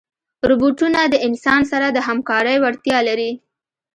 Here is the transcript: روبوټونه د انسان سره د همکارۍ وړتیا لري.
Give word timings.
روبوټونه 0.49 0.99
د 1.07 1.15
انسان 1.27 1.61
سره 1.71 1.87
د 1.91 1.97
همکارۍ 2.07 2.57
وړتیا 2.59 2.97
لري. 3.07 3.31